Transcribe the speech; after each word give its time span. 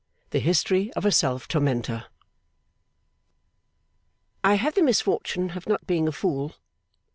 The 0.31 0.39
History 0.39 0.91
of 0.93 1.05
a 1.05 1.11
Self 1.11 1.47
Tormentor 1.47 2.05
I 4.43 4.55
have 4.55 4.73
the 4.73 4.81
misfortune 4.81 5.51
of 5.51 5.67
not 5.67 5.85
being 5.85 6.07
a 6.07 6.11
fool. 6.11 6.55